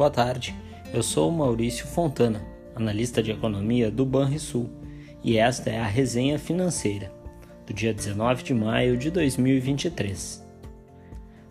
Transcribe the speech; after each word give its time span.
Boa 0.00 0.10
tarde, 0.10 0.56
eu 0.94 1.02
sou 1.02 1.30
Maurício 1.30 1.86
Fontana, 1.86 2.40
analista 2.74 3.22
de 3.22 3.32
economia 3.32 3.90
do 3.90 4.06
Banrisul, 4.06 4.70
e 5.22 5.36
esta 5.36 5.68
é 5.68 5.78
a 5.78 5.86
resenha 5.86 6.38
financeira 6.38 7.12
do 7.66 7.74
dia 7.74 7.92
19 7.92 8.42
de 8.42 8.54
maio 8.54 8.96
de 8.96 9.10
2023. 9.10 10.42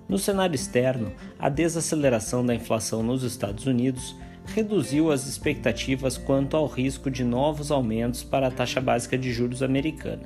No 0.08 0.18
cenário 0.18 0.56
externo, 0.56 1.12
a 1.38 1.48
desaceleração 1.48 2.44
da 2.44 2.56
inflação 2.56 3.04
nos 3.04 3.22
Estados 3.22 3.68
Unidos 3.68 4.16
reduziu 4.46 5.12
as 5.12 5.28
expectativas 5.28 6.18
quanto 6.18 6.58
ao 6.58 6.66
risco 6.66 7.12
de 7.12 7.24
novos 7.24 7.70
aumentos 7.70 8.24
para 8.24 8.48
a 8.48 8.52
taxa 8.52 8.82
básica 8.82 9.16
de 9.16 9.32
juros 9.32 9.62
americana, 9.62 10.24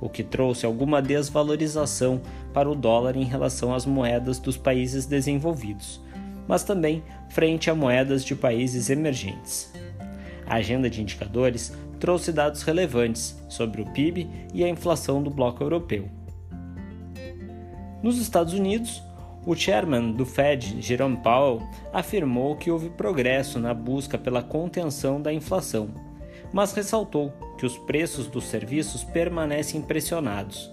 o 0.00 0.08
que 0.08 0.22
trouxe 0.22 0.64
alguma 0.64 1.02
desvalorização 1.02 2.22
para 2.54 2.70
o 2.70 2.76
dólar 2.76 3.16
em 3.16 3.24
relação 3.24 3.74
às 3.74 3.84
moedas 3.84 4.38
dos 4.38 4.56
países 4.56 5.06
desenvolvidos 5.06 6.06
mas 6.48 6.64
também 6.64 7.04
frente 7.28 7.70
a 7.70 7.74
moedas 7.74 8.24
de 8.24 8.34
países 8.34 8.88
emergentes. 8.88 9.70
A 10.46 10.56
agenda 10.56 10.88
de 10.88 11.02
indicadores 11.02 11.72
trouxe 12.00 12.32
dados 12.32 12.62
relevantes 12.62 13.36
sobre 13.48 13.82
o 13.82 13.92
PIB 13.92 14.28
e 14.54 14.64
a 14.64 14.68
inflação 14.68 15.22
do 15.22 15.30
bloco 15.30 15.62
europeu. 15.62 16.08
Nos 18.02 18.18
Estados 18.18 18.54
Unidos, 18.54 19.02
o 19.44 19.54
chairman 19.54 20.12
do 20.12 20.24
Fed, 20.24 20.80
Jerome 20.80 21.18
Powell, 21.18 21.62
afirmou 21.92 22.56
que 22.56 22.70
houve 22.70 22.90
progresso 22.90 23.58
na 23.58 23.74
busca 23.74 24.16
pela 24.16 24.42
contenção 24.42 25.20
da 25.20 25.32
inflação, 25.32 25.90
mas 26.52 26.72
ressaltou 26.72 27.32
que 27.58 27.66
os 27.66 27.76
preços 27.76 28.26
dos 28.26 28.44
serviços 28.44 29.04
permanecem 29.04 29.82
pressionados. 29.82 30.70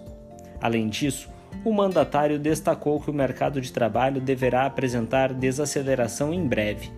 Além 0.61 0.87
disso, 0.87 1.29
o 1.63 1.73
mandatário 1.73 2.37
destacou 2.37 2.99
que 2.99 3.09
o 3.09 3.13
mercado 3.13 3.61
de 3.61 3.71
trabalho 3.71 4.21
deverá 4.21 4.65
apresentar 4.65 5.33
desaceleração 5.33 6.33
em 6.33 6.45
breve, 6.47 6.91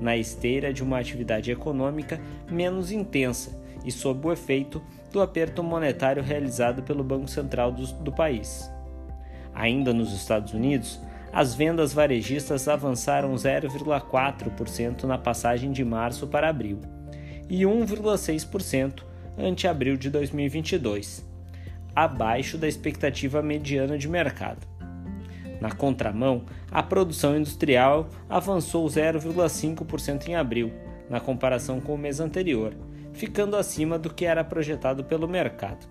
na 0.00 0.16
esteira 0.16 0.72
de 0.72 0.82
uma 0.82 0.98
atividade 0.98 1.50
econômica 1.50 2.20
menos 2.50 2.90
intensa 2.90 3.60
e 3.84 3.90
sob 3.90 4.26
o 4.26 4.32
efeito 4.32 4.82
do 5.10 5.20
aperto 5.20 5.62
monetário 5.62 6.22
realizado 6.22 6.82
pelo 6.82 7.04
Banco 7.04 7.28
Central 7.28 7.72
do, 7.72 7.86
do 7.86 8.12
país. 8.12 8.70
Ainda 9.54 9.92
nos 9.92 10.12
Estados 10.12 10.52
Unidos, 10.52 11.00
as 11.32 11.54
vendas 11.54 11.92
varejistas 11.92 12.68
avançaram 12.68 13.32
0,4% 13.34 15.04
na 15.04 15.18
passagem 15.18 15.72
de 15.72 15.84
março 15.84 16.26
para 16.26 16.48
abril 16.48 16.80
e 17.48 17.62
1,6% 17.62 19.02
ante 19.38 19.66
abril 19.66 19.96
de 19.96 20.10
2022 20.10 21.31
abaixo 21.94 22.56
da 22.56 22.68
expectativa 22.68 23.42
mediana 23.42 23.98
de 23.98 24.08
mercado. 24.08 24.66
Na 25.60 25.70
contramão, 25.70 26.44
a 26.70 26.82
produção 26.82 27.36
industrial 27.36 28.08
avançou 28.28 28.84
0,5% 28.86 30.26
em 30.28 30.34
abril, 30.34 30.72
na 31.08 31.20
comparação 31.20 31.80
com 31.80 31.94
o 31.94 31.98
mês 31.98 32.18
anterior, 32.18 32.74
ficando 33.12 33.56
acima 33.56 33.98
do 33.98 34.12
que 34.12 34.24
era 34.24 34.42
projetado 34.42 35.04
pelo 35.04 35.28
mercado. 35.28 35.86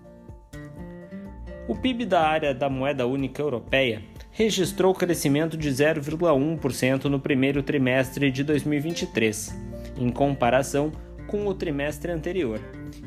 O 1.68 1.76
PIB 1.76 2.04
da 2.04 2.20
área 2.20 2.54
da 2.54 2.68
moeda 2.68 3.06
única 3.06 3.40
europeia 3.40 4.02
registrou 4.30 4.92
crescimento 4.94 5.56
de 5.56 5.70
0,1% 5.70 7.04
no 7.04 7.20
primeiro 7.20 7.62
trimestre 7.62 8.30
de 8.30 8.42
2023, 8.42 9.58
em 9.96 10.10
comparação 10.10 10.92
com 11.28 11.46
o 11.46 11.54
trimestre 11.54 12.10
anterior 12.12 12.60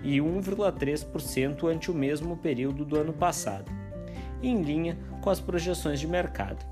e 0.03 0.17
1,3% 0.17 1.67
ante 1.67 1.91
o 1.91 1.94
mesmo 1.94 2.38
período 2.38 2.86
do 2.86 2.97
ano 2.97 3.14
passado, 3.14 3.72
em 4.42 4.61
linha 4.61 4.97
com 5.22 5.30
as 5.30 5.39
projeções 5.39 6.00
de 6.00 6.08
mercado. 6.08 6.66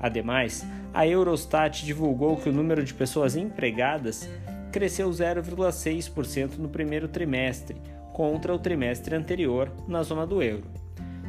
Ademais, 0.00 0.66
a 0.92 1.06
Eurostat 1.06 1.84
divulgou 1.84 2.36
que 2.36 2.48
o 2.48 2.52
número 2.52 2.84
de 2.84 2.92
pessoas 2.92 3.36
empregadas 3.36 4.28
cresceu 4.72 5.08
0,6% 5.10 6.58
no 6.58 6.68
primeiro 6.68 7.06
trimestre, 7.06 7.80
contra 8.12 8.54
o 8.54 8.58
trimestre 8.58 9.14
anterior 9.14 9.70
na 9.86 10.02
zona 10.02 10.26
do 10.26 10.42
euro. 10.42 10.70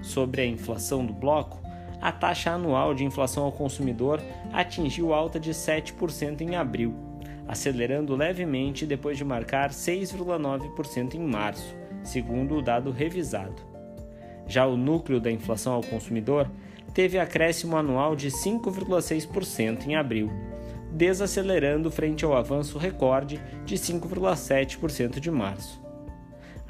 Sobre 0.01 0.41
a 0.41 0.45
inflação 0.45 1.05
do 1.05 1.13
bloco, 1.13 1.61
a 2.01 2.11
taxa 2.11 2.51
anual 2.51 2.93
de 2.93 3.05
inflação 3.05 3.43
ao 3.43 3.51
consumidor 3.51 4.21
atingiu 4.51 5.13
alta 5.13 5.39
de 5.39 5.51
7% 5.51 6.41
em 6.41 6.55
abril, 6.55 6.93
acelerando 7.47 8.15
levemente 8.15 8.85
depois 8.85 9.17
de 9.17 9.25
marcar 9.25 9.71
6,9% 9.71 11.15
em 11.15 11.19
março, 11.19 11.75
segundo 12.03 12.57
o 12.57 12.61
dado 12.61 12.91
revisado. 12.91 13.61
Já 14.47 14.65
o 14.65 14.77
núcleo 14.77 15.19
da 15.19 15.31
inflação 15.31 15.73
ao 15.73 15.83
consumidor 15.83 16.49
teve 16.93 17.17
acréscimo 17.17 17.75
anual 17.75 18.15
de 18.15 18.29
5,6% 18.29 19.87
em 19.87 19.95
abril, 19.95 20.29
desacelerando 20.91 21.89
frente 21.89 22.23
ao 22.23 22.35
avanço 22.35 22.77
recorde 22.77 23.41
de 23.65 23.75
5,7% 23.75 25.19
de 25.19 25.31
março. 25.31 25.81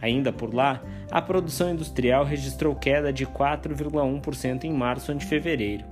Ainda 0.01 0.34
por 0.34 0.53
lá, 0.53 0.81
a 1.09 1.22
produção 1.22 1.72
industrial 1.72 2.25
registrou 2.25 2.75
queda 2.75 3.11
de 3.11 3.25
4,1% 3.25 4.66
em 4.66 4.73
março 4.73 5.11
ante 5.11 5.25
fevereiro, 5.25 5.85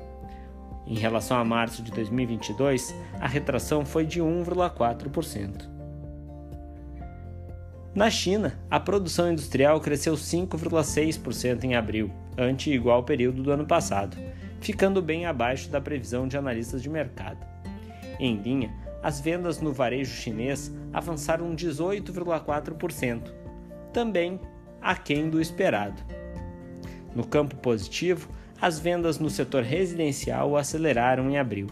em 0.85 0.95
relação 0.95 1.37
a 1.37 1.45
março 1.45 1.81
de 1.83 1.91
2022, 1.91 2.95
a 3.19 3.27
retração 3.27 3.85
foi 3.85 4.05
de 4.05 4.21
1,4%. 4.21 5.69
Na 7.93 8.09
China, 8.09 8.57
a 8.69 8.79
produção 8.79 9.31
industrial 9.31 9.81
cresceu 9.81 10.13
5,6% 10.13 11.63
em 11.65 11.75
abril, 11.75 12.09
ante 12.37 12.71
igual 12.71 13.03
período 13.03 13.43
do 13.43 13.51
ano 13.51 13.65
passado, 13.65 14.17
ficando 14.61 15.01
bem 15.01 15.25
abaixo 15.25 15.69
da 15.69 15.81
previsão 15.81 16.27
de 16.27 16.37
analistas 16.37 16.81
de 16.81 16.89
mercado. 16.89 17.45
Em 18.17 18.35
linha, 18.37 18.73
as 19.03 19.19
vendas 19.19 19.59
no 19.59 19.73
varejo 19.73 20.13
chinês 20.13 20.71
avançaram 20.93 21.53
18,4%, 21.55 23.31
também 23.91 24.39
aquém 24.81 25.29
do 25.29 25.41
esperado. 25.41 26.01
No 27.13 27.27
campo 27.27 27.57
positivo, 27.57 28.29
as 28.61 28.79
vendas 28.79 29.17
no 29.17 29.29
setor 29.29 29.63
residencial 29.63 30.55
aceleraram 30.55 31.29
em 31.29 31.37
abril. 31.37 31.67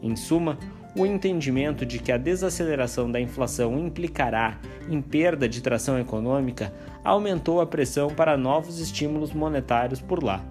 Em 0.00 0.14
suma, 0.14 0.56
o 0.96 1.04
entendimento 1.04 1.84
de 1.84 1.98
que 1.98 2.12
a 2.12 2.16
desaceleração 2.16 3.10
da 3.10 3.20
inflação 3.20 3.78
implicará 3.78 4.58
em 4.88 5.02
perda 5.02 5.48
de 5.48 5.60
tração 5.60 5.98
econômica 5.98 6.72
aumentou 7.04 7.60
a 7.60 7.66
pressão 7.66 8.08
para 8.08 8.36
novos 8.36 8.78
estímulos 8.78 9.32
monetários 9.32 10.00
por 10.00 10.22
lá. 10.22 10.42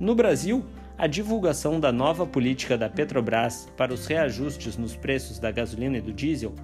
No 0.00 0.14
Brasil, 0.14 0.64
a 0.96 1.06
divulgação 1.06 1.78
da 1.78 1.92
nova 1.92 2.24
política 2.24 2.78
da 2.78 2.88
Petrobras 2.88 3.68
para 3.76 3.92
os 3.92 4.06
reajustes 4.06 4.76
nos 4.76 4.96
preços 4.96 5.38
da 5.38 5.50
gasolina 5.50 5.98
e 5.98 6.00
do 6.00 6.12
diesel 6.12 6.54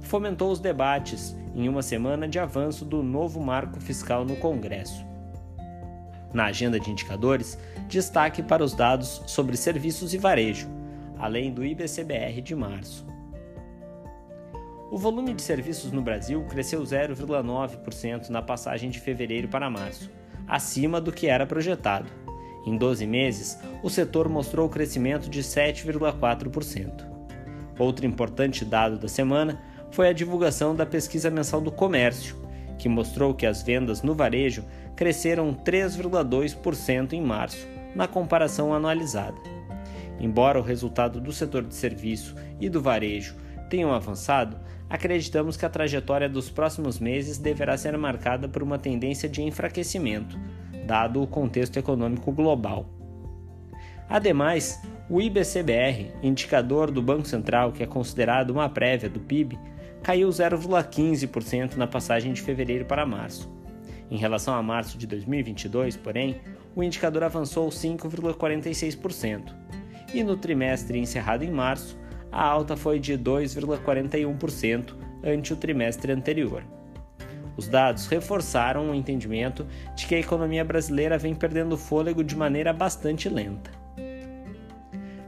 fomentou 0.00 0.50
os 0.50 0.60
debates 0.60 1.36
em 1.54 1.68
uma 1.68 1.82
semana 1.82 2.28
de 2.28 2.38
avanço 2.38 2.84
do 2.84 3.02
novo 3.02 3.40
marco 3.40 3.80
fiscal 3.80 4.24
no 4.24 4.36
Congresso. 4.36 5.13
Na 6.34 6.46
agenda 6.46 6.80
de 6.80 6.90
indicadores, 6.90 7.56
destaque 7.88 8.42
para 8.42 8.64
os 8.64 8.74
dados 8.74 9.22
sobre 9.24 9.56
serviços 9.56 10.12
e 10.12 10.18
varejo, 10.18 10.68
além 11.16 11.52
do 11.52 11.64
IBCBR 11.64 12.42
de 12.42 12.56
março. 12.56 13.06
O 14.90 14.98
volume 14.98 15.32
de 15.32 15.42
serviços 15.42 15.92
no 15.92 16.02
Brasil 16.02 16.44
cresceu 16.44 16.82
0,9% 16.82 18.30
na 18.30 18.42
passagem 18.42 18.90
de 18.90 18.98
fevereiro 18.98 19.46
para 19.46 19.70
março, 19.70 20.10
acima 20.46 21.00
do 21.00 21.12
que 21.12 21.28
era 21.28 21.46
projetado. 21.46 22.10
Em 22.66 22.76
12 22.76 23.06
meses, 23.06 23.58
o 23.82 23.88
setor 23.88 24.28
mostrou 24.28 24.68
crescimento 24.68 25.30
de 25.30 25.40
7,4%. 25.40 27.04
Outro 27.78 28.06
importante 28.06 28.64
dado 28.64 28.98
da 28.98 29.08
semana 29.08 29.62
foi 29.90 30.08
a 30.08 30.12
divulgação 30.12 30.74
da 30.74 30.84
pesquisa 30.84 31.30
mensal 31.30 31.60
do 31.60 31.70
comércio, 31.70 32.36
que 32.78 32.88
mostrou 32.88 33.34
que 33.34 33.46
as 33.46 33.62
vendas 33.62 34.02
no 34.02 34.14
varejo 34.14 34.64
cresceram 34.96 35.54
3,2% 35.54 37.12
em 37.12 37.22
março, 37.22 37.66
na 37.94 38.06
comparação 38.06 38.74
anualizada. 38.74 39.36
Embora 40.20 40.58
o 40.58 40.62
resultado 40.62 41.20
do 41.20 41.32
setor 41.32 41.64
de 41.64 41.74
serviço 41.74 42.34
e 42.60 42.68
do 42.68 42.80
varejo 42.80 43.34
tenham 43.68 43.92
avançado, 43.92 44.58
acreditamos 44.88 45.56
que 45.56 45.66
a 45.66 45.70
trajetória 45.70 46.28
dos 46.28 46.50
próximos 46.50 46.98
meses 46.98 47.38
deverá 47.38 47.76
ser 47.76 47.96
marcada 47.98 48.48
por 48.48 48.62
uma 48.62 48.78
tendência 48.78 49.28
de 49.28 49.42
enfraquecimento, 49.42 50.38
dado 50.86 51.22
o 51.22 51.26
contexto 51.26 51.78
econômico 51.78 52.30
global. 52.30 52.86
Ademais, 54.08 54.80
o 55.08 55.20
IBCBR, 55.20 56.12
indicador 56.22 56.90
do 56.90 57.02
Banco 57.02 57.26
Central 57.26 57.72
que 57.72 57.82
é 57.82 57.86
considerado 57.86 58.50
uma 58.50 58.68
prévia 58.68 59.08
do 59.08 59.20
PIB, 59.20 59.58
caiu 60.04 60.28
0,15% 60.28 61.76
na 61.76 61.86
passagem 61.86 62.34
de 62.34 62.42
fevereiro 62.42 62.84
para 62.84 63.06
março. 63.06 63.50
Em 64.10 64.18
relação 64.18 64.54
a 64.54 64.62
março 64.62 64.98
de 64.98 65.06
2022, 65.06 65.96
porém, 65.96 66.42
o 66.76 66.82
indicador 66.82 67.24
avançou 67.24 67.70
5,46%, 67.70 69.54
e 70.12 70.22
no 70.22 70.36
trimestre 70.36 70.98
encerrado 70.98 71.42
em 71.42 71.50
março, 71.50 71.98
a 72.30 72.44
alta 72.44 72.76
foi 72.76 72.98
de 73.00 73.14
2,41% 73.14 74.94
ante 75.24 75.54
o 75.54 75.56
trimestre 75.56 76.12
anterior. 76.12 76.62
Os 77.56 77.66
dados 77.66 78.06
reforçaram 78.06 78.90
o 78.90 78.94
entendimento 78.94 79.66
de 79.96 80.06
que 80.06 80.14
a 80.14 80.20
economia 80.20 80.66
brasileira 80.66 81.16
vem 81.16 81.34
perdendo 81.34 81.78
fôlego 81.78 82.22
de 82.22 82.36
maneira 82.36 82.74
bastante 82.74 83.26
lenta. 83.30 83.83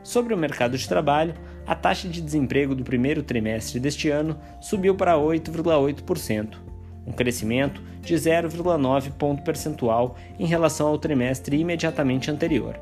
Sobre 0.07 0.33
o 0.33 0.39
mercado 0.39 0.79
de 0.79 0.89
trabalho, 0.89 1.35
a 1.67 1.75
taxa 1.75 2.09
de 2.09 2.21
desemprego 2.21 2.77
do 2.77 2.85
primeiro 2.85 3.25
trimestre 3.25 3.81
deste 3.81 4.09
ano 4.09 4.39
subiu 4.61 4.95
para 4.95 5.17
8,8%, 5.17 6.59
um 7.05 7.11
crescimento 7.11 7.83
de 8.03 8.15
0,9 8.15 9.11
ponto 9.19 9.43
percentual 9.43 10.17
em 10.39 10.47
relação 10.47 10.87
ao 10.87 10.97
trimestre 10.97 11.57
imediatamente 11.57 12.31
anterior. 12.31 12.79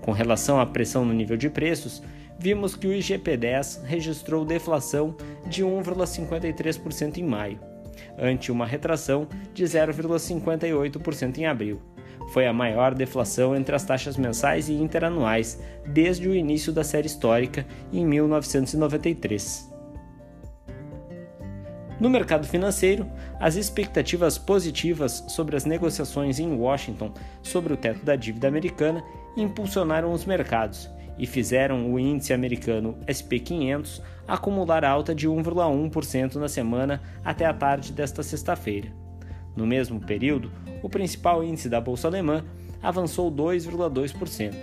Com 0.00 0.12
relação 0.12 0.58
à 0.58 0.64
pressão 0.64 1.04
no 1.04 1.12
nível 1.12 1.36
de 1.36 1.50
preços, 1.50 2.02
vimos 2.38 2.74
que 2.74 2.86
o 2.86 2.92
IGP-10 2.92 3.84
registrou 3.84 4.46
deflação 4.46 5.14
de 5.46 5.62
1,53% 5.62 7.18
em 7.18 7.24
maio, 7.24 7.60
ante 8.18 8.50
uma 8.50 8.64
retração 8.64 9.28
de 9.52 9.62
0,58% 9.62 11.36
em 11.36 11.44
abril. 11.44 11.82
Foi 12.28 12.46
a 12.46 12.52
maior 12.52 12.94
deflação 12.94 13.54
entre 13.54 13.74
as 13.74 13.84
taxas 13.84 14.16
mensais 14.16 14.68
e 14.68 14.72
interanuais 14.72 15.60
desde 15.86 16.28
o 16.28 16.34
início 16.34 16.72
da 16.72 16.82
série 16.82 17.06
histórica 17.06 17.66
em 17.92 18.04
1993. 18.04 19.72
No 22.00 22.10
mercado 22.10 22.46
financeiro, 22.46 23.06
as 23.38 23.54
expectativas 23.54 24.36
positivas 24.36 25.24
sobre 25.28 25.56
as 25.56 25.64
negociações 25.64 26.40
em 26.40 26.52
Washington 26.52 27.12
sobre 27.42 27.72
o 27.72 27.76
teto 27.76 28.04
da 28.04 28.16
dívida 28.16 28.48
americana 28.48 29.02
impulsionaram 29.36 30.12
os 30.12 30.24
mercados 30.24 30.90
e 31.16 31.26
fizeram 31.26 31.92
o 31.92 31.98
índice 31.98 32.32
americano 32.32 32.98
SP500 33.06 34.02
acumular 34.26 34.84
alta 34.84 35.14
de 35.14 35.28
1,1% 35.28 36.34
na 36.34 36.48
semana 36.48 37.00
até 37.24 37.46
a 37.46 37.54
tarde 37.54 37.92
desta 37.92 38.22
sexta-feira. 38.22 39.03
No 39.56 39.66
mesmo 39.66 40.00
período, 40.00 40.50
o 40.82 40.88
principal 40.88 41.42
índice 41.44 41.68
da 41.68 41.80
bolsa 41.80 42.08
alemã 42.08 42.44
avançou 42.82 43.30
2,2%. 43.30 44.54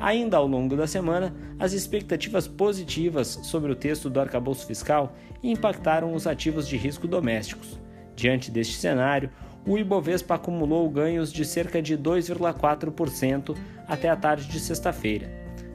Ainda 0.00 0.36
ao 0.36 0.46
longo 0.46 0.76
da 0.76 0.86
semana, 0.86 1.34
as 1.58 1.72
expectativas 1.72 2.48
positivas 2.48 3.38
sobre 3.42 3.70
o 3.70 3.76
texto 3.76 4.10
do 4.10 4.20
arcabouço 4.20 4.66
fiscal 4.66 5.14
impactaram 5.42 6.12
os 6.14 6.26
ativos 6.26 6.66
de 6.66 6.76
risco 6.76 7.06
domésticos. 7.06 7.78
Diante 8.16 8.50
deste 8.50 8.74
cenário, 8.74 9.30
o 9.66 9.78
Ibovespa 9.78 10.34
acumulou 10.34 10.88
ganhos 10.90 11.32
de 11.32 11.44
cerca 11.44 11.80
de 11.80 11.96
2,4% 11.96 13.56
até 13.88 14.10
a 14.10 14.16
tarde 14.16 14.46
de 14.46 14.60
sexta-feira. 14.60 15.30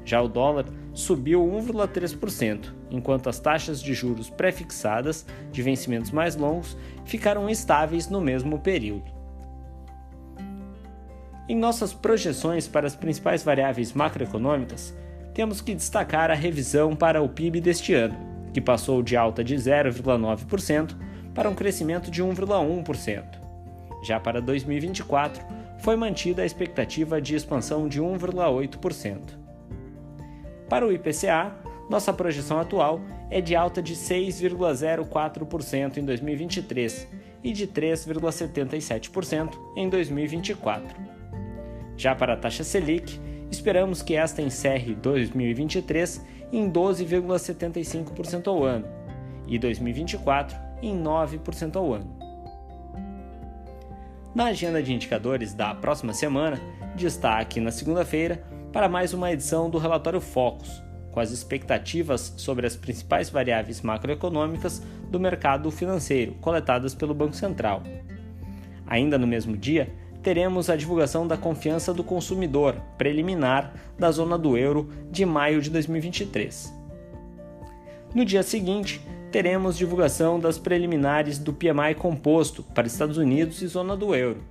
Já 0.06 0.22
o 0.22 0.27
dólar 0.27 0.65
subiu 0.94 1.42
1,3%, 1.42 2.74
enquanto 2.89 3.30
as 3.30 3.39
taxas 3.39 3.81
de 3.81 3.94
juros 3.94 4.30
pré-fixadas 4.30 5.25
de 5.51 5.62
vencimentos 5.62 6.12
mais 6.12 6.36
longos 6.36 6.77
ficaram 7.06 7.50
estáveis 7.50 8.09
no 8.09 8.21
mesmo 8.21 8.59
período. 8.59 9.12
Em 11.47 11.56
nossas 11.56 11.94
projeções 11.94 12.68
para 12.68 12.86
as 12.86 12.95
principais 12.95 13.44
variáveis 13.44 13.94
macroeconômicas, 13.94 14.95
temos 15.33 15.62
que 15.62 15.74
destacar 15.74 16.30
a 16.30 16.36
revisão 16.36 16.95
para 16.95 17.21
o 17.21 17.30
PIB 17.30 17.59
deste 17.62 17.94
ano, 17.94 18.15
que 18.53 18.62
passou 18.62 19.01
de 19.01 19.15
alta 19.15 19.44
de 19.44 19.56
0,9% 19.56 20.95
para 21.33 21.50
um 21.50 21.56
crescimento 21.56 22.12
de 22.12 22.24
1,1%. 22.24 23.24
Já 24.03 24.19
para 24.19 24.41
2024, 24.41 25.44
foi 25.80 25.95
mantida 25.95 26.41
a 26.41 26.45
expectativa 26.45 27.21
de 27.21 27.36
expansão 27.36 27.88
de 27.88 28.01
1,8%. 28.01 29.38
Para 30.69 30.86
o 30.86 30.91
IPCA, 30.91 31.51
nossa 31.89 32.13
projeção 32.13 32.59
atual 32.59 33.01
é 33.31 33.41
de 33.41 33.56
alta 33.56 33.81
de 33.81 33.95
6,04% 33.95 35.97
em 35.97 36.06
2023 36.06 37.07
e 37.44 37.51
de 37.51 37.65
3,77% 37.68 39.56
em 39.75 39.89
2024. 39.89 40.95
Já 41.97 42.13
para 42.15 42.33
a 42.33 42.38
taxa 42.38 42.63
Selic, 42.63 43.19
esperamos 43.50 44.03
que 44.03 44.15
esta 44.15 44.41
encerre 44.41 44.95
2023 44.95 46.25
em 46.51 46.71
12,75% 46.71 48.47
ao 48.47 48.63
ano 48.63 48.88
e 49.47 49.57
2024 49.57 50.57
em 50.81 51.01
9% 51.01 51.75
ao 51.75 51.94
ano. 51.94 52.19
Na 54.33 54.45
agenda 54.45 54.81
de 54.81 54.94
indicadores 54.94 55.53
da 55.56 55.74
próxima 55.74 56.13
semana, 56.13 56.62
destaque 56.95 57.59
na 57.59 57.71
segunda-feira 57.71 58.44
para 58.71 58.88
mais 58.88 59.12
uma 59.13 59.31
edição 59.31 59.69
do 59.69 59.80
relatório 59.80 60.21
Focus, 60.21 60.83
com 61.19 61.24
as 61.24 61.31
expectativas 61.31 62.33
sobre 62.38 62.66
as 62.66 62.77
principais 62.77 63.30
variáveis 63.30 63.81
macroeconômicas 63.81 64.81
do 65.12 65.19
mercado 65.19 65.69
financeiro 65.69 66.33
coletadas 66.39 66.95
pelo 66.95 67.13
Banco 67.13 67.36
Central. 67.36 67.83
Ainda 68.88 69.18
no 69.18 69.27
mesmo 69.27 69.57
dia, 69.57 69.92
teremos 70.24 70.69
a 70.69 70.77
divulgação 70.77 71.27
da 71.27 71.36
confiança 71.36 71.94
do 71.94 72.06
consumidor 72.06 72.75
preliminar 72.98 73.74
da 73.98 74.10
zona 74.12 74.38
do 74.38 74.57
euro 74.57 74.89
de 75.12 75.25
maio 75.25 75.62
de 75.62 75.69
2023. 75.69 76.74
No 78.15 78.24
dia 78.24 78.42
seguinte, 78.42 79.01
teremos 79.30 79.77
divulgação 79.77 80.39
das 80.39 80.57
preliminares 80.57 81.38
do 81.38 81.51
PMI 81.51 81.95
composto 81.98 82.63
para 82.63 82.88
Estados 82.88 83.18
Unidos 83.18 83.62
e 83.62 83.68
zona 83.68 83.98
do 83.98 84.15
euro. 84.15 84.42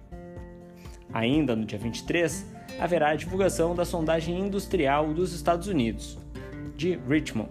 Ainda 1.15 1.57
no 1.57 1.65
dia 1.65 1.79
23, 1.79 2.59
haverá 2.79 3.11
a 3.11 3.17
divulgação 3.17 3.75
da 3.75 3.85
sondagem 3.85 4.39
industrial 4.39 5.13
dos 5.13 5.33
Estados 5.33 5.67
Unidos, 5.67 6.19
de 6.79 6.97
Richmond. 7.09 7.51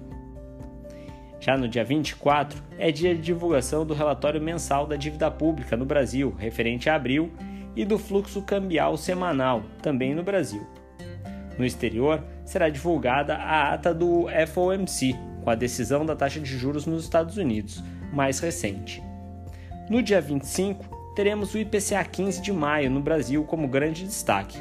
Já 1.39 1.57
no 1.57 1.67
dia 1.67 1.83
24, 1.83 2.63
é 2.79 2.91
dia 2.91 3.13
de 3.13 3.21
divulgação 3.21 3.85
do 3.85 3.93
relatório 3.93 4.41
mensal 4.41 4.87
da 4.87 4.95
dívida 4.95 5.29
pública 5.29 5.75
no 5.75 5.85
Brasil, 5.85 6.33
referente 6.39 6.89
a 6.89 6.95
abril, 6.95 7.31
e 7.75 7.85
do 7.85 7.99
fluxo 7.99 8.41
cambial 8.41 8.97
semanal, 8.97 9.63
também 9.83 10.15
no 10.15 10.23
Brasil. 10.23 10.65
No 11.59 11.65
exterior, 11.65 12.23
será 12.43 12.69
divulgada 12.69 13.35
a 13.35 13.73
ata 13.73 13.93
do 13.93 14.25
FOMC, 14.47 15.13
com 15.43 15.49
a 15.49 15.55
decisão 15.55 16.05
da 16.05 16.15
taxa 16.15 16.39
de 16.39 16.57
juros 16.57 16.85
nos 16.85 17.03
Estados 17.03 17.37
Unidos, 17.37 17.83
mais 18.11 18.39
recente. 18.39 19.03
No 19.89 20.01
dia 20.01 20.21
25, 20.21 21.13
teremos 21.15 21.53
o 21.53 21.57
IPCA 21.57 22.03
15 22.03 22.41
de 22.41 22.53
maio 22.53 22.89
no 22.89 23.01
Brasil 23.01 23.43
como 23.43 23.67
grande 23.67 24.05
destaque. 24.05 24.57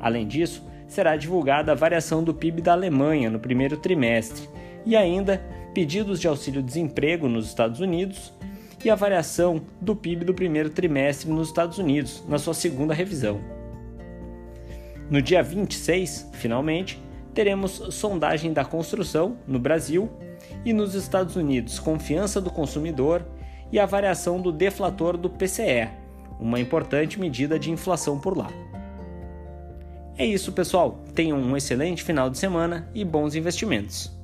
Além 0.00 0.26
disso, 0.26 0.66
será 0.88 1.16
divulgada 1.16 1.72
a 1.72 1.74
variação 1.74 2.24
do 2.24 2.34
PIB 2.34 2.62
da 2.62 2.72
Alemanha 2.72 3.30
no 3.30 3.38
primeiro 3.38 3.76
trimestre 3.76 4.48
e 4.84 4.96
ainda 4.96 5.40
pedidos 5.74 6.18
de 6.18 6.26
auxílio-desemprego 6.26 7.28
nos 7.28 7.46
Estados 7.46 7.78
Unidos 7.78 8.32
e 8.84 8.90
a 8.90 8.94
variação 8.94 9.60
do 9.80 9.94
PIB 9.94 10.24
do 10.24 10.34
primeiro 10.34 10.70
trimestre 10.70 11.30
nos 11.30 11.48
Estados 11.48 11.78
Unidos 11.78 12.24
na 12.26 12.38
sua 12.38 12.54
segunda 12.54 12.94
revisão. 12.94 13.40
No 15.10 15.20
dia 15.22 15.42
26, 15.42 16.30
finalmente, 16.32 17.00
teremos 17.34 17.82
sondagem 17.90 18.52
da 18.52 18.64
construção 18.64 19.36
no 19.46 19.58
Brasil 19.58 20.10
e 20.64 20.72
nos 20.72 20.94
Estados 20.94 21.36
Unidos, 21.36 21.78
confiança 21.78 22.40
do 22.40 22.50
consumidor 22.50 23.24
e 23.70 23.78
a 23.78 23.86
variação 23.86 24.40
do 24.40 24.50
deflator 24.50 25.16
do 25.16 25.28
PCE, 25.28 25.88
uma 26.40 26.58
importante 26.58 27.20
medida 27.20 27.58
de 27.58 27.70
inflação 27.70 28.18
por 28.18 28.36
lá. 28.36 28.48
É 30.18 30.26
isso, 30.26 30.50
pessoal. 30.50 31.04
Tenham 31.14 31.38
um 31.38 31.56
excelente 31.56 32.02
final 32.02 32.28
de 32.28 32.36
semana 32.36 32.90
e 32.92 33.04
bons 33.04 33.36
investimentos. 33.36 34.17